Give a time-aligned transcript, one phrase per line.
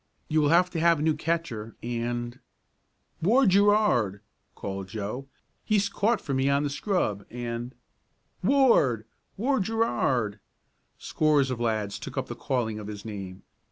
[0.29, 2.39] You will have to have a new catcher, and"
[3.21, 4.21] "Ward Gerard!"
[4.55, 5.27] called Joe.
[5.63, 7.75] "He's caught for me on the scrub, and"
[8.43, 9.05] "Ward!
[9.37, 10.39] Ward Gerard!"
[10.97, 13.43] Scores of lads took up the calling of his name.